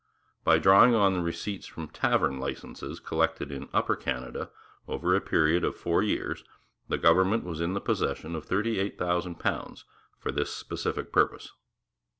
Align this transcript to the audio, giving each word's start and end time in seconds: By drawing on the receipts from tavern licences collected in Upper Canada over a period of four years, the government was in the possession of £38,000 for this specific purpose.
By 0.43 0.57
drawing 0.57 0.95
on 0.95 1.13
the 1.13 1.21
receipts 1.21 1.67
from 1.67 1.87
tavern 1.87 2.39
licences 2.39 2.99
collected 2.99 3.51
in 3.51 3.69
Upper 3.71 3.95
Canada 3.95 4.49
over 4.87 5.13
a 5.15 5.21
period 5.21 5.63
of 5.63 5.75
four 5.77 6.01
years, 6.01 6.43
the 6.87 6.97
government 6.97 7.43
was 7.43 7.61
in 7.61 7.73
the 7.75 7.81
possession 7.81 8.35
of 8.35 8.43
£38,000 8.47 9.83
for 10.17 10.31
this 10.31 10.51
specific 10.55 11.11
purpose. 11.13 11.51